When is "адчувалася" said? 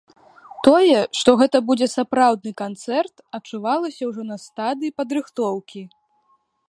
3.39-4.03